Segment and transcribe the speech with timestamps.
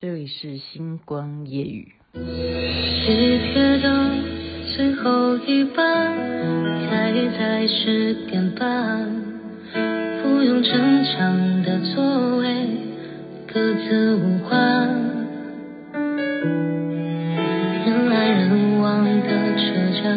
[0.00, 1.88] 这里是星光夜雨。
[2.12, 4.10] 地铁的
[4.76, 6.16] 最后一班，
[6.88, 9.10] 开在十点半。
[10.22, 12.46] 不用逞强的座位，
[13.52, 14.88] 各自无关。
[17.84, 19.66] 人来人往的车
[20.00, 20.16] 站，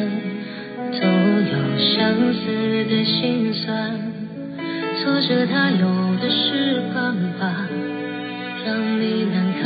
[0.91, 3.97] 都有相似的心酸。
[5.01, 5.87] 挫折他有
[6.21, 7.70] 的是办法。
[8.63, 9.65] 让你难堪，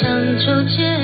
[0.44, 1.01] 周杰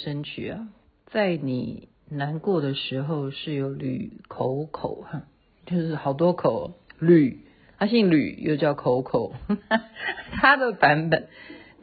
[0.00, 0.68] 抖音神曲啊，
[1.06, 5.22] 在你难过的时候是有吕口口哈，
[5.66, 7.40] 就是好多口吕，
[7.78, 9.34] 他姓吕又叫口口，
[10.40, 11.28] 他的版本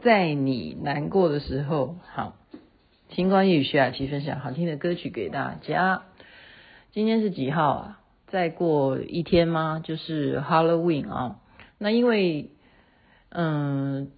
[0.04, 2.36] 在你难过的时候，好，
[3.10, 6.04] 星光夜语徐雅琪分享好听的歌曲给大家。
[6.92, 8.02] 今天是几号啊？
[8.28, 9.82] 再过一天吗？
[9.84, 11.40] 就是 Halloween 啊。
[11.78, 12.50] 那因为
[13.30, 14.12] 嗯。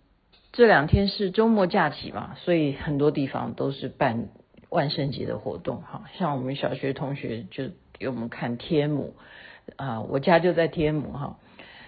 [0.52, 4.30] 这两天是周末假期嘛，所以很多地方都是办
[4.70, 5.82] 万圣节的活动。
[5.82, 9.14] 哈，像我们小学同学就给我们看天母
[9.76, 11.38] 啊，我家就在天母哈。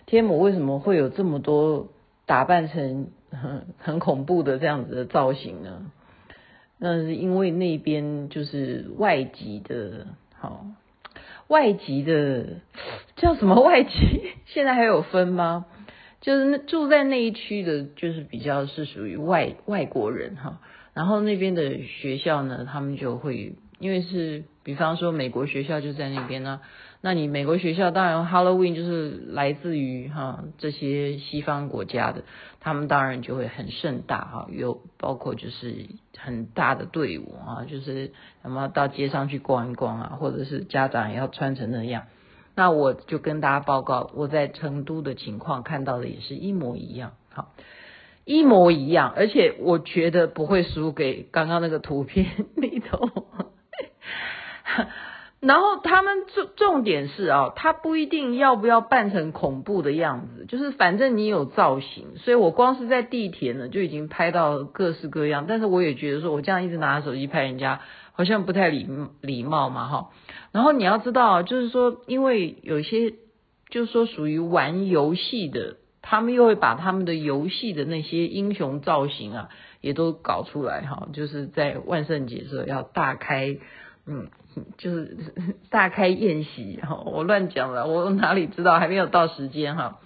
[0.06, 1.90] 天母为什么会有这么多
[2.26, 5.92] 打扮成很很恐怖的这样子的造型呢？
[6.78, 10.66] 那是因为那边就是外籍的，好，
[11.48, 12.62] 外籍的
[13.16, 13.90] 叫什么外籍？
[14.48, 15.66] 现在还有分吗？
[16.22, 20.62] 就是那住在那一区的，就是比较是属于外外国人哈，
[20.94, 26.62] 然后那边的学校呢，他们就会因为是，比方说美国学校就在那边呢，
[27.02, 32.24] 那你美国学校当然 Halloween 就是来自于哈这些西方国家的，
[32.60, 38.12] 他们当然就会很盛大哈，有包括就是很大的队伍啊，就是
[38.44, 42.04] 什么到街上去逛一逛啊，或者是家长也要穿成那样。
[42.56, 47.54] 那我就跟大家报告，我在成都的情况看到的也是一模一样，好，
[48.26, 53.10] 一模一样，而且我觉得不会输给刚刚那个图片里头。
[55.42, 67.82] 然后他们重重点是啊，他不一定要不要扮成恐怖的样子，就是反正你有造型，所以我光是在地铁呢就已经拍到各式各样，但是我也觉得说我这样一直拿着手机拍人家。
[68.14, 68.88] 好像不太礼
[69.22, 70.10] 礼貌嘛，哈。
[70.52, 73.14] 然后你要知道，就是说，因为有些
[73.70, 81.08] 就是说属于玩游戏的，他们又会把他们的游戏的那些英雄造型啊，也都搞出来，哈。
[81.14, 83.58] 就是在万圣节的时候要大开，
[84.06, 84.30] 嗯，
[84.78, 85.18] 就是
[85.70, 87.02] 大开宴席，哈。
[87.06, 90.00] 我乱讲了，我哪里知道，还没有到时间，哈。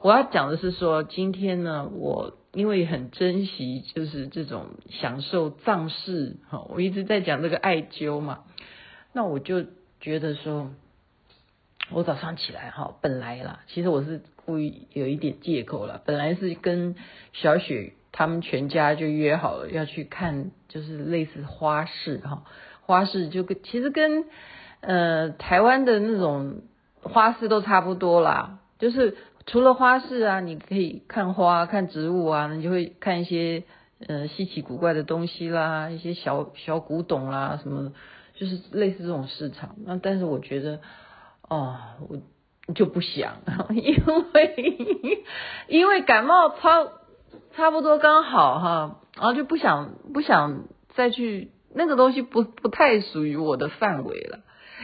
[0.00, 2.34] 我要讲的是说，今天呢，我。
[2.54, 8.40] 因为很珍惜，就是这种享受葬式哈，我一直在讲这个艾灸嘛，
[9.12, 9.66] 那我就
[10.00, 10.70] 觉得说，
[11.92, 16.96] 我早上起来哈，本来啦，其实我是故意有一点借口了，本来是跟
[17.34, 22.44] 小雪他们全家就约好了要去看，就是类似花市哈，
[22.88, 24.24] 花市就跟其实跟
[24.80, 26.62] 呃台湾的那种
[27.02, 29.16] 花市都差不多啦，就是。
[29.50, 33.64] 除了花市啊，你可以看花、看植物啊，你就会看一些
[34.06, 37.94] 呃稀奇古怪的东西啦，一些小小古董啦，什么
[38.34, 39.76] 就是类似这种市场。
[39.86, 40.80] 那但是我觉得，
[41.48, 41.78] 哦，
[42.66, 43.38] 我就不想，
[43.72, 43.96] 因
[44.34, 45.24] 为
[45.68, 46.86] 因为感冒差
[47.56, 54.40] 差不多刚好哈，然后就不想不想再去那个东西不不太属于我的范围了，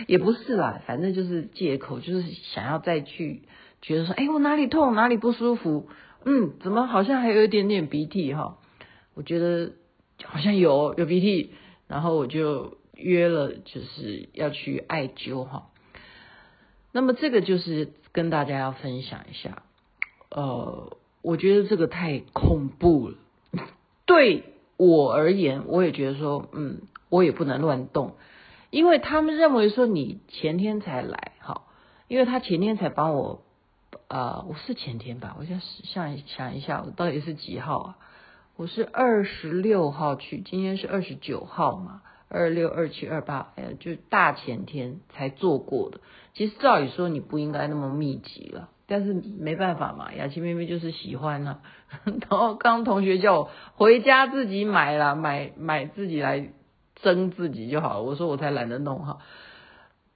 [0.07, 2.23] 也不是啦，反正就是借口，就是
[2.55, 3.43] 想要再去。
[3.83, 5.91] 觉得说，哎，我哪里痛，哪里不舒服？
[6.25, 8.57] 嗯，怎么好像还有一点点鼻涕哈？
[9.13, 9.73] 我觉得
[10.25, 11.51] 好像有有鼻涕，
[11.87, 15.67] 然后我就约了，就是要去艾灸哈。
[16.93, 19.63] 那么这个就是跟大家要分享一下，
[20.31, 23.17] 呃，我觉得这个太恐怖了。
[24.07, 24.45] 对
[24.77, 28.15] 我而言，我也觉得说，嗯，我也不能乱动，
[28.71, 31.69] 因为他们认为说你前天才来，好，
[32.09, 33.43] 因为他前天才帮我，
[34.09, 37.99] 呃，我是前天吧，我想想想一下，我到底是几号啊？
[38.57, 42.03] 我是二十六号去，今天是二十九号嘛。
[42.31, 46.01] 二六二七二八，哎呀，就大前天才做过的。
[46.33, 51.61] 其实照理说你不应该那么密集了，但是没办法嘛，雅琪妹妹就是喜欢啊。
[52.05, 56.51] 然后刚同学叫我回家自己买啦，买买自己来
[56.97, 58.03] 蒸自己就好了。
[58.03, 59.19] 我说我才懒得弄哈。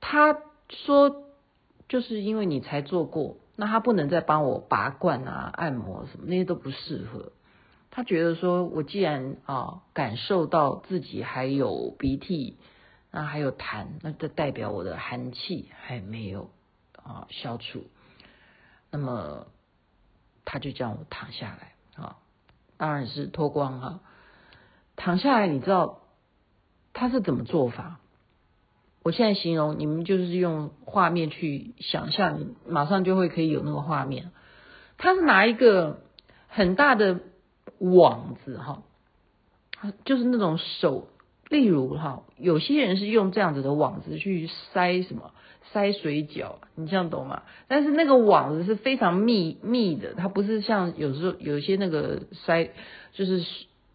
[0.01, 0.39] 他
[0.69, 1.25] 说
[1.89, 7.33] 就是因为你才做过，那他不能再帮我拔罐啊、按摩什么，那些都不适合。
[7.91, 12.59] 他觉得说，我既然啊感受到自己还有鼻涕，
[13.11, 16.51] 那还有痰，那这代表我的寒气还没有
[17.03, 17.85] 啊消除。
[18.91, 19.47] 那么
[20.45, 22.17] 他就叫我躺下来啊，
[22.77, 24.01] 当然是脱光哈。
[24.97, 26.01] 躺下来，你知道
[26.93, 28.01] 他是怎么做法？
[29.03, 34.33] 我现在形容你们就是用画面去想象，马上就会可以有那个画面。
[34.97, 36.01] 他是拿一个
[36.49, 37.21] 很大的。
[37.81, 38.83] 网子哈，
[40.05, 41.07] 就是那种手，
[41.49, 45.33] 例如哈，有些人是用这样子的网子去塞什么，
[45.73, 47.43] 塞水饺，你这样懂吗？
[47.67, 52.71] 但是那个网子是非常密密的，它不是像有时候有些那个塞，
[53.13, 53.45] 就是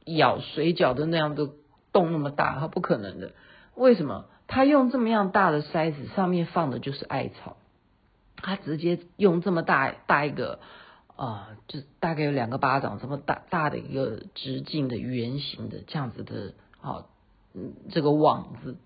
[0.06, 1.50] 咬水饺的那样的
[1.92, 3.32] 洞那么大，它不可能的。
[3.76, 4.26] 为什么？
[4.48, 7.58] 他用这么样大的塞子，上面放的就是艾草，
[8.38, 10.60] 他直接用这么大大一个。
[11.16, 17.06] 啊、就大概有两个巴掌这么大大的一个直径的圆形的这样子的，啊，
[17.54, 18.78] 嗯，这个网子，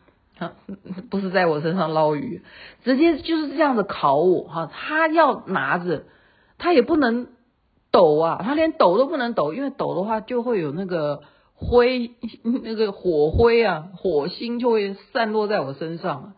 [1.09, 2.41] 不是在我身上捞鱼，
[2.83, 6.05] 直接就是这样子烤我，哈，他要拿着，
[6.57, 7.27] 他也不能
[7.91, 11.23] 抖啊，他连抖都不能抖，因为抖的话就会有那个
[11.55, 12.11] 灰，
[12.43, 16.33] 那个火灰啊，火星就会散落在我身上，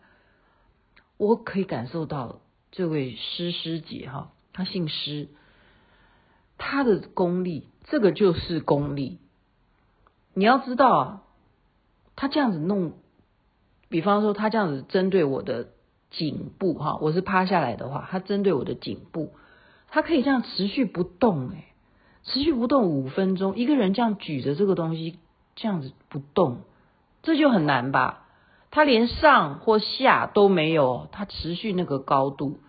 [1.16, 5.28] 我可以感受到这位施师姐哈，她姓施。
[6.62, 9.18] 他的功力，这个就是功力。
[10.34, 11.22] 你要知道啊，
[12.16, 12.92] 他这样子弄，
[13.90, 15.68] 比方说他这样子针对我的
[16.10, 19.34] 颈部哈，我是趴下来的话，他针对我的颈部，
[19.90, 21.64] 他可以这样持续不动诶，
[22.22, 23.56] 持续不动五分钟。
[23.56, 25.18] 一个人这样举着这个东西，
[25.56, 26.62] 这样子不动，
[27.22, 28.24] 这就很难吧？
[28.70, 32.60] 他连上或下都没有，他持续那个高度，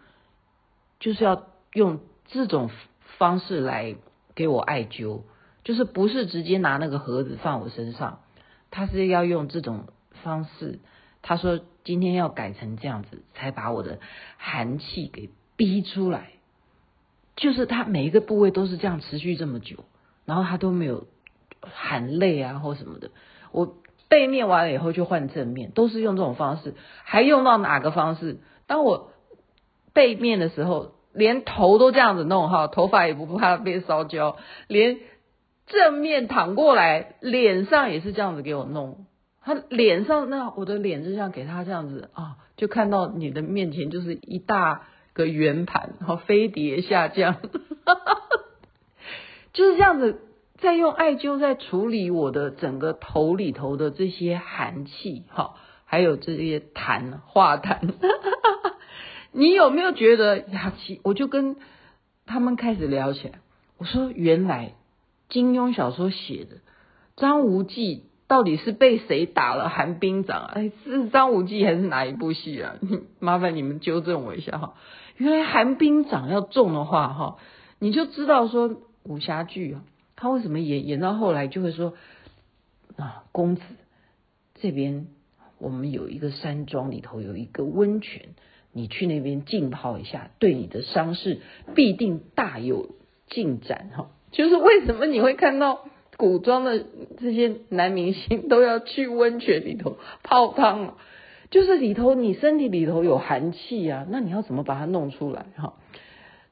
[0.99, 2.69] 就是要用这种。
[3.17, 3.97] 方式来
[4.33, 5.21] 给我艾灸，
[5.63, 8.21] 就是不是直接拿那个盒子放我身上，
[8.71, 9.83] 他是要用这种
[10.23, 10.79] 方式。
[11.21, 13.99] 他说今天要改成这样子，才把我的
[14.37, 16.29] 寒气给逼出来。
[17.35, 19.85] 就是他每一个部位都是这样持续这么久，
[20.25, 21.07] 然后他都没有
[21.61, 23.11] 喊累啊或什么的。
[23.51, 23.77] 我
[24.09, 26.75] 背面完了以后就换正面，都是用这种方式。
[27.03, 28.39] 还用到哪个方式？
[28.67, 29.11] 当我
[29.93, 30.95] 背面的时候。
[31.13, 34.97] 连头都这样子弄哈，头发也不怕被烧焦，连
[35.67, 39.05] 正面躺过来，脸上也是这样子给我弄。
[39.43, 44.83] 他脸上那我的脸就像给他这样子啊，就看到你的面前就是一大
[45.13, 47.37] 个圆盘，然后飞碟下降，
[49.51, 50.21] 就是这样子
[50.57, 55.55] 在用艾灸在处理我的整个头里头的这些寒气哈，
[55.85, 57.93] 还有这些痰化痰。
[59.33, 60.99] 你有没有觉得雅琪？
[61.03, 61.55] 我就跟
[62.25, 63.39] 他们开始聊起来。
[63.77, 64.75] 我说，原来
[65.29, 66.57] 金庸小说写的
[67.15, 70.45] 张无忌到底是被谁打了寒冰掌？
[70.53, 72.77] 哎，是张无忌还是哪一部戏啊？
[73.19, 74.75] 麻烦你们纠正我一下哈。
[75.17, 77.37] 原来寒冰掌要中的话哈，
[77.77, 78.73] 你就知道说
[79.03, 79.83] 武侠剧啊，
[80.15, 81.93] 他为什么演演到后来就会说
[82.95, 83.63] 啊，公子
[84.61, 85.07] 这边
[85.59, 88.29] 我们有一个山庄里头有一个温泉。
[88.71, 91.41] 你去那边浸泡一下，对你的伤势
[91.75, 92.95] 必定大有
[93.27, 94.07] 进展哈。
[94.31, 95.83] 就是为什么你会看到
[96.21, 96.85] 古装的
[97.17, 100.97] 这些男明星都要去温泉里头泡汤了，
[101.49, 105.73] 就是里头你身体里头有寒气啊，那你要怎么把它弄出来哈？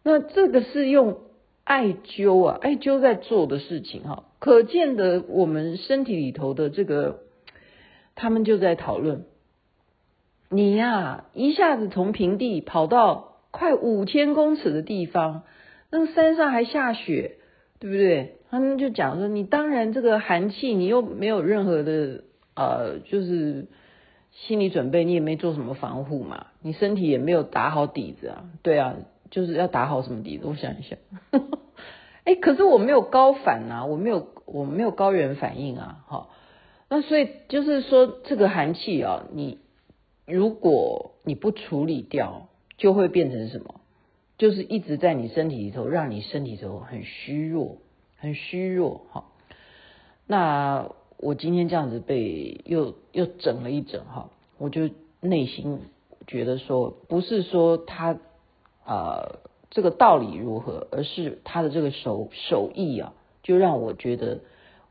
[0.01, 1.19] 那这个是用
[1.65, 4.23] 艾灸啊，艾灸在做的事情哈。
[4.39, 7.19] 可见的我们身体里头的这个，
[8.15, 9.25] 他们就在讨论。
[10.49, 15.43] 你呀、啊，一下子从平地跑到快五千公尺的地方，
[15.91, 17.35] 那山上还下雪，
[17.77, 18.38] 对不对？
[18.49, 22.23] 他们就讲说，你当然这个寒气，你又没有任何的
[22.55, 23.67] 呃，就是
[24.31, 28.95] 心理准备，你也没做什么防护嘛，你身体也没有打好底子啊，对啊，
[29.29, 30.47] 就是要打好什么底子？
[30.47, 30.97] 我想一下，
[32.25, 36.29] 哎，可是我没有高反啊，我没有我没有高原反应啊，哈，
[36.89, 39.59] 那所以就是说这个寒气啊，你
[40.25, 43.81] 如果你不处理掉，就会变成什么？
[44.37, 47.77] 就是一直在你身体里头，让你身体里头很虚弱，
[48.19, 49.25] 很虚弱，哈。
[50.27, 54.89] 那我今天这样子被又又整了一整，哈，我就
[55.21, 55.79] 内心
[56.27, 58.17] 觉得说，不是说他
[58.85, 64.41] 啊、这个道理如何，而是他的这个手手艺啊，就让我觉得，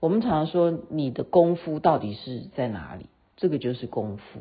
[0.01, 3.07] 我们常常说你的功夫到底是在哪里？
[3.37, 4.41] 这个就是功夫，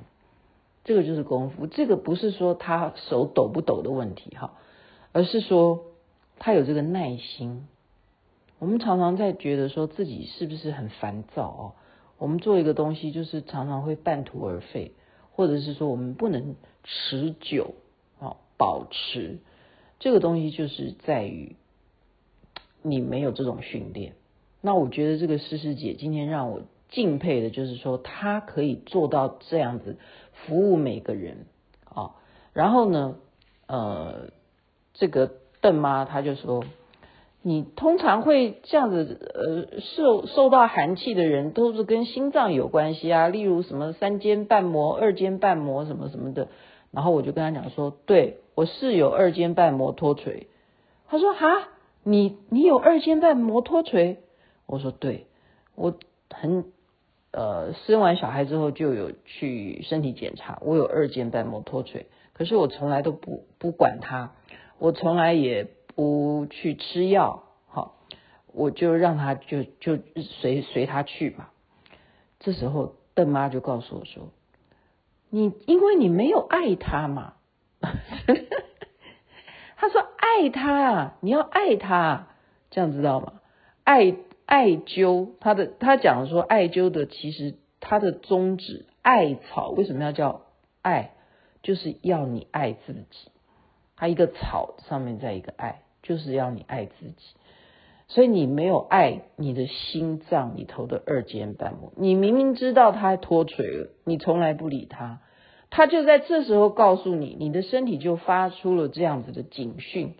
[0.84, 4.54] 这个就是功夫，这个不是说他手抖不抖的问题，哈。
[5.12, 5.82] 而是说，
[6.40, 7.68] 他有这个耐心。
[8.60, 11.74] 我们常常在觉得说自己是不是很烦躁哦？
[12.18, 14.94] 我们做一个东西，就是常常会半途而废，
[15.32, 17.76] 或者是说我们不能持久
[18.20, 19.38] 啊，保持
[20.00, 21.56] 这个东西，就是在于
[22.82, 24.14] 你没有这种训练。
[24.62, 29.98] 那我觉得这个诗诗姐今天让我敬佩的，就是说她可以做到这样子
[30.32, 31.46] 服务每个人
[31.84, 32.16] 啊。
[32.54, 33.16] 然后呢，
[33.68, 34.30] 呃。
[35.00, 36.66] 这个邓妈她就说
[37.48, 46.50] ：“你通常会这样子，呃，受受到寒气的人都是跟心脏有关系啊，例如什么三尖瓣膜、二尖瓣膜什么什么的。”
[46.92, 50.48] 然后我就跟他讲说：“对，我是有二尖瓣膜脱垂。”
[51.08, 51.70] 他说：“哈，
[52.04, 54.18] 你你有二尖瓣膜脱垂？”
[54.68, 55.28] 我说：“对，
[55.76, 55.94] 我
[56.30, 56.66] 很
[57.32, 64.34] 呃生完小孩之后就有去身体检查，我有二尖瓣膜脱垂，可是我从来都不不管它。”
[64.80, 67.96] 我从来也不去吃药，好，
[68.54, 71.52] 我就让他就就随随他去吧。
[72.38, 74.30] 这时候邓妈就告诉我说
[75.32, 77.34] ：“你因为你没有爱他嘛。
[79.76, 82.28] ”他说：“爱他，你要爱他，
[82.70, 83.42] 这样知道吗？
[83.84, 90.42] 艾艾灸，他的他讲说艾灸的其实他的宗旨，艾草为什么要叫
[90.84, 91.14] 艾？
[91.64, 93.32] 就是要你爱自己。”
[94.00, 97.26] 它一个草上面再一个爱，就是要你爱自己。
[98.08, 105.20] 所以你没有爱你的心脏里头的二尖瓣膜，你明明知道它脱垂了，你从来不理它，
[105.70, 110.14] 它就在这时候告诉你，你的身体就发出了这样子的警讯，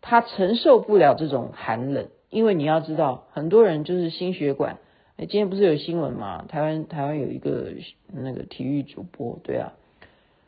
[0.00, 4.78] 它承受不了这种寒冷，因为你要知道，很多人就是心血管。
[5.16, 6.44] 哎，今天不是有新闻吗？
[6.48, 7.72] 台湾台湾有一个
[8.06, 9.72] 那个体育主播，对啊，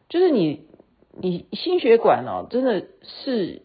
[0.08, 0.66] 就是你。
[1.12, 3.62] 你心血管哦，真的是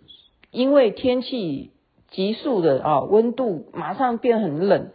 [0.55, 1.71] 因为天气
[2.09, 4.87] 急速的啊，温度马上变很冷，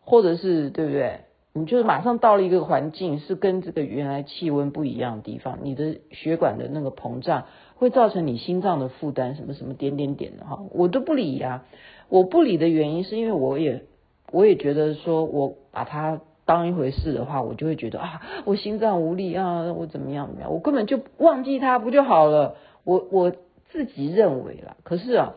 [0.00, 1.20] 或者是对不对？
[1.54, 7.44] 你就是马上到了一个环境是跟这个原来气温不一样的地方，你的血管的那个膨胀
[7.76, 11.64] 会造成你心脏的负担，什么什么点点点的哈，我都不理呀。
[12.08, 13.84] 我不理的原因是因为我也
[14.30, 16.20] 我也觉得说我把它。
[16.48, 22.56] 当一回事的话，我就会觉得啊，我心脏无力啊，我怎么样怎么样，我根本就忘记它不就好了？
[22.84, 23.34] 我我
[23.70, 24.76] 自己认为啦。
[24.82, 25.34] 可是啊，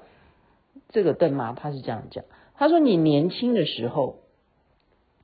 [0.90, 4.20] 这个邓妈她是这样讲，她说你年轻的时候，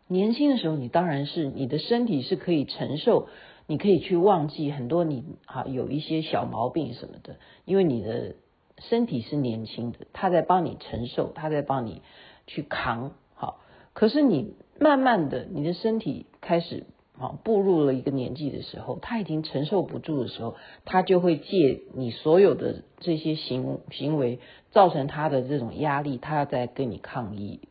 [0.08, 3.28] 年轻的时候你当然是你的身体是可以承受，
[3.66, 8.36] 你可以去忘记很多你啊有一些小毛病什么的，因为你的
[8.78, 12.02] 身体是年轻的，他在帮你承受，他在帮你
[12.46, 13.14] 去扛。
[13.34, 13.60] 好，
[13.94, 14.54] 可是你。
[14.80, 16.86] 慢慢的，你的身体开始
[17.20, 20.56] 啊步入了一个年纪的时候，他已经承受不住的时候，
[20.86, 24.40] 他就会借你所有的这些行行为
[24.72, 27.62] 造成他的这种压力，他在跟你抗议。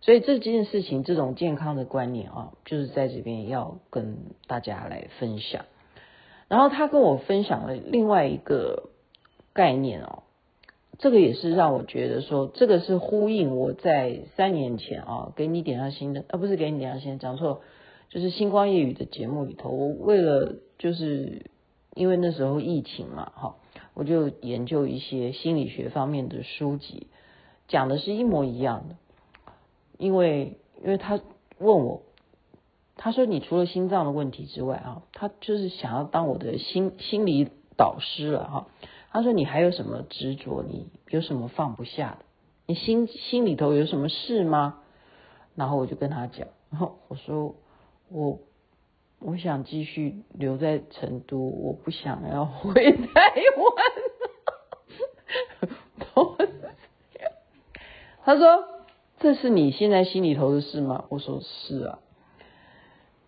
[0.00, 5.64] 所以这件事情，这种健康的观念啊，就是在这边要跟大家来分享。
[6.46, 8.90] 然后他跟我分享了另外一个
[9.54, 10.24] 概念哦。
[10.96, 17.62] 这个也是让我觉得说，这个是呼应我在三年前啊，给你点上心的，啊不是给你点上心，讲错，
[18.14, 21.50] 就是星光夜雨的节目里头，我为了就是
[21.96, 23.56] 因为那时候疫情嘛，哈，
[23.92, 27.08] 我就研究一些心理学方面的书籍，
[27.66, 28.94] 讲的是一模一样的，
[29.98, 31.20] 因为因为他
[31.58, 32.02] 问我，
[32.94, 38.68] 他说你除了心脏的问题之外啊，他就是想要当我的心心理导师了哈。
[39.10, 40.62] 他说：“你还有什么执着？
[40.62, 42.24] 你有什么放不下的？
[42.66, 44.78] 你心心里头有什么事吗？”
[45.56, 47.56] 然后我就跟他讲，然后我说
[48.14, 48.38] ：“我
[49.18, 53.74] 我想继续留在成都，我不想要回台湾。
[58.22, 58.64] ”他说
[59.18, 61.98] ：“这是你现在心里头的事吗？”我说：“是啊，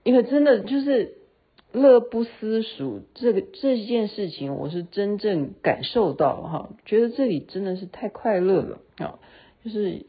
[0.04, 1.18] 因为真的就是
[1.72, 9.18] 乐不思蜀这个这件事情，我是真正感受到了哈，觉得这里真的是太快乐了啊，
[9.64, 10.06] 就是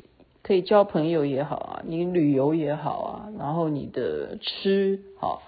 [0.47, 5.43] 可以交朋友也好啊，你旅游也好啊，然后你的吃好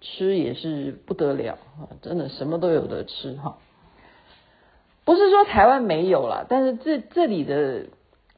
[0.00, 3.58] 吃也是不得了啊，真的什么都有得吃哈。
[5.04, 7.86] 不是说台湾没有啦，但是这这里的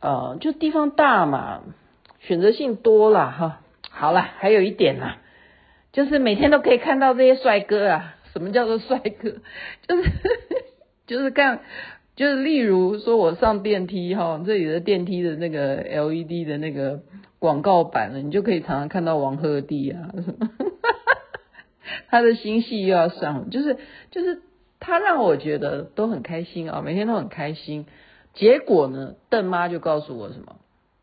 [0.00, 1.62] 呃，就地方大嘛，
[2.18, 3.60] 选择性多了哈。
[3.88, 5.18] 好了，还有一点啦，
[5.92, 8.16] 就是每天都可以看到这些帅哥啊。
[8.32, 9.34] 什么叫做帅哥？
[9.86, 10.10] 就是
[11.06, 11.60] 就是看，
[12.16, 17.02] 就是例如说我上电梯哈，这里的电梯的那个 LED 的那个
[17.38, 20.50] 广告板呢，你就可以常常看到王鹤棣啊什么，
[22.08, 23.78] 他的新戏又要上，就是
[24.10, 24.42] 就是。
[24.84, 27.86] 他让我觉得都很开心啊，每天都很开心。
[28.34, 30.56] 结果呢，邓妈就告诉我什么？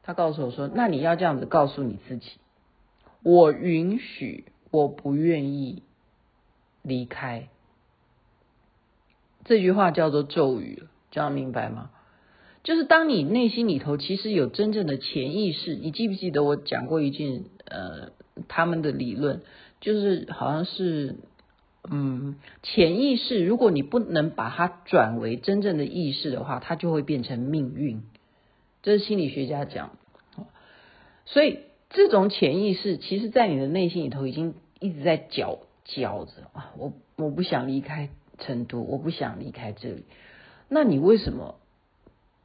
[0.04, 2.30] 她告诉我说：“那你要这样子告诉你自己，
[3.24, 5.82] 我允许，我不愿意
[6.82, 7.48] 离开。”
[9.46, 11.92] 这句话叫做咒语了，这样明白吗？
[12.64, 18.12] 就是当你内心里头其实有真正的潜意识，你记不记得我讲过一件呃
[18.48, 19.42] 他们的理论，
[19.82, 21.16] 就是好像是。
[21.90, 28.04] 嗯，潜意识，如果你不能把它转为真正的意识的话，它就会变成命运。
[28.84, 29.92] 这是心理学家讲。
[31.26, 36.74] 所以这种潜意识，其实在你的内心里头已经一直在搅搅着啊！
[36.78, 40.04] 我我不想离开成都，我不想离开这里。
[40.70, 41.56] 那你为什么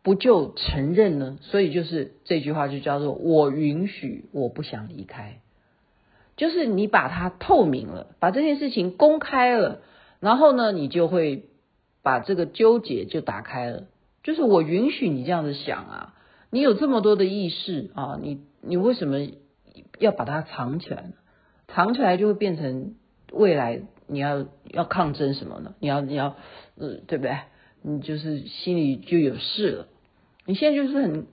[0.02, 1.38] 不就承认呢？
[1.42, 5.40] 所以就是这句话就叫做“我允许，我不想离开”。
[6.36, 9.80] 就是你把它透明了，把这件事情公开了，
[10.18, 11.44] 然后呢，你就会
[12.02, 13.84] 把这个纠结就打开了。
[14.22, 16.14] 就是我允许你这样子想啊，
[16.50, 19.18] 你有这么多的意识啊，你你为什么
[19.98, 21.12] 要把它藏起来呢？
[21.68, 22.94] 藏起来就会变成
[23.32, 25.74] 未来你要要抗争什么呢？
[25.78, 26.36] 你要你要
[26.76, 27.36] 呃，对不对？
[27.86, 29.88] 你就是心里就有事了。
[30.46, 31.26] 你现在就是很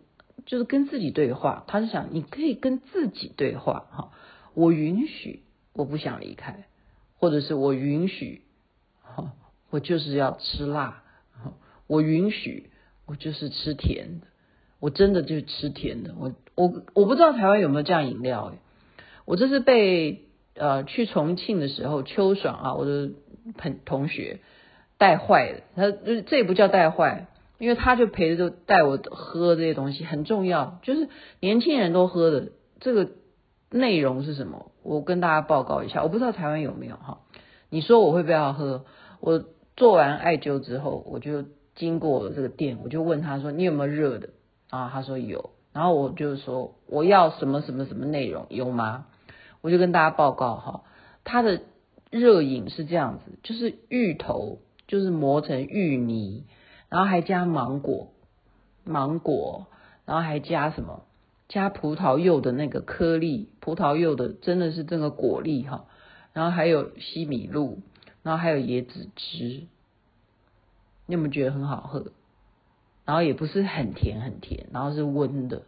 [0.45, 4.11] 就是跟自己对话，他是想你可以跟自己对话哈。
[4.53, 6.65] 我允许，我不想离开，
[7.17, 8.41] 或者是我允许，
[9.69, 11.03] 我就是要吃辣，
[11.87, 12.69] 我允许，
[13.05, 14.27] 我就是吃甜的，
[14.81, 16.13] 我真的就是吃甜的。
[16.19, 18.57] 我我我不知道台湾有没有这样饮料诶，
[19.23, 23.11] 我这是被呃去重庆的时候，秋爽啊，我的
[23.57, 24.41] 朋同学
[25.01, 25.61] 带坏的。
[25.75, 31.09] 他这也不叫带坏，因为他就陪着就带我喝这些东西，很重要，就是
[31.39, 33.09] 年轻人都喝的这个。
[33.73, 34.73] 内容是什么？
[34.83, 37.19] 我跟大家报告一下，我不知道台湾有没有哈。
[37.69, 38.83] 你说我会不要喝？
[39.21, 39.45] 我
[39.77, 44.31] 做完艾灸之后，我就经过这个店，我就问他说：“你有没有热的？”
[44.69, 45.51] 啊，他说有。
[45.71, 48.45] 然后我就说：“我要什么什么什么内容？
[48.49, 49.05] 有吗？”
[49.63, 50.83] 我就跟大家报告哈，
[51.23, 51.61] 他的
[52.09, 54.59] 热饮是这样子，就是芋头，
[54.91, 56.43] 就是磨成芋泥，
[56.89, 58.11] 然后还加芒果，
[58.83, 59.67] 芒果，
[60.05, 61.05] 然后还加什么？
[61.47, 65.85] 加葡萄柚的那个颗粒，葡萄柚的真的是这个果粒哈，
[66.33, 67.79] 然后还有西米露，
[68.21, 69.63] 然后还有椰子汁，
[71.05, 72.11] 你有没有觉得很好喝？
[73.05, 75.61] 然后也不是很甜很甜，然后是温的。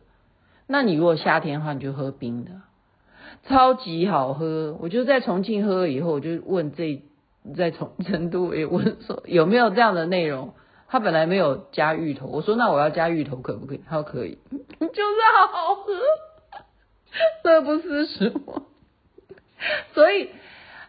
[0.68, 2.52] 那你如果夏天的话，你就喝冰的，
[3.46, 4.78] 超级好喝。
[4.82, 7.02] 我就在重庆喝了以后，我就问这
[7.56, 10.54] 在从成都也问说有没有这样的内容。
[10.88, 13.82] 他本来没有加芋头，我说那我要加芋头可不可以？
[13.90, 15.92] 他说可以， 就是好好喝，
[17.44, 18.68] 乐不思蜀。
[19.96, 20.30] 所以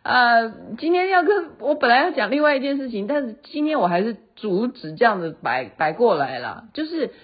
[0.03, 7.15] 呃，今天要跟我本来要讲另外一件事情，但是今天我还是阻止这样子摆摆过来了，就是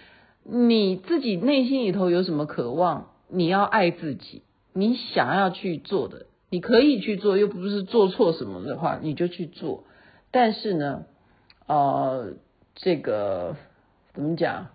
[0.43, 9.85] 你自己内心里头有什么渴望，你要爱自己，你想要去做的，你可以去做，又不是做错什么的话，你就去做。
[10.31, 11.07] 但是呢，
[11.67, 12.35] 呃。
[12.77, 13.57] 这个
[14.15, 14.69] 怎么讲？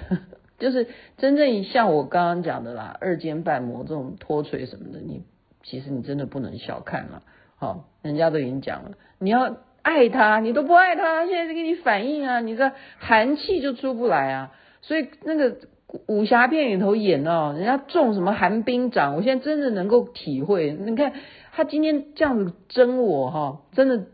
[0.58, 0.86] 就是
[1.18, 5.22] 真正像我刚刚讲的啦，二尖瓣膜这种脱垂什么的，你
[5.62, 7.22] 其实你真的不能小看了。
[7.56, 14.52] 好，人家都已经讲了，你要爱他，你都不爱他，现在就给你反应啊，你这寒气就出不来啊。
[14.80, 15.58] 所以那个
[16.06, 20.72] 武侠片里头演哦，人家中什么寒冰掌，我现在真的能够体会。
[20.72, 21.12] 你看
[21.52, 24.06] 他今天这样子针我哈，真的。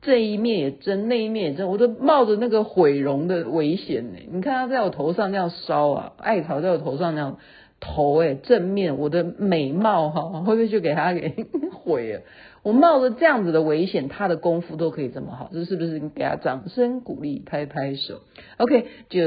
[0.00, 4.18] 这一面也真，那一面也真，我都冒着那个毁容的危险呢。
[4.30, 7.38] 你看他在我头上那样烧啊，艾草在我头上那样
[7.80, 12.20] 头哎，正面我的美貌哈，会不会就给他给毁了？
[12.62, 18.20] 我冒着这样子的危险，他的功夫都可以这么好，这是不是你给他掌声鼓励，拍拍手
[18.58, 19.20] ？OK，就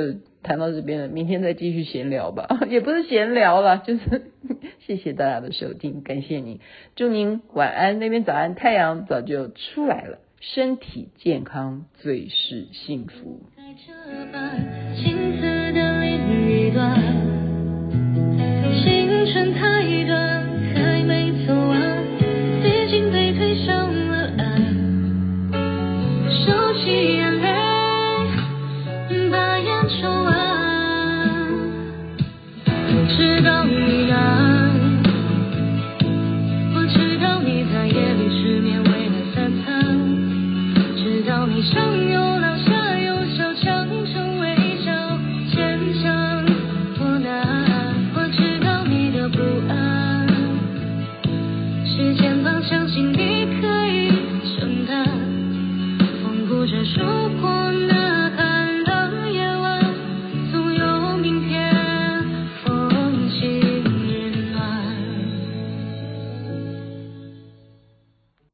[0.43, 4.32] 谈到这边了，明天再继续闲聊吧， 也不是闲聊了，就是
[4.86, 6.60] 谢谢大家的收听，感谢您，
[6.95, 13.41] 祝您晚安，那边早安，太阳早就出来了，身体健康，最是幸福。
[14.93, 15.15] 青
[19.32, 20.43] 春太短，
[20.75, 22.04] 还没走完，
[22.63, 24.62] 已经被推上了岸。
[26.30, 27.47] 收起眼泪，
[29.32, 29.69] 把眼
[30.01, 30.20] 抽。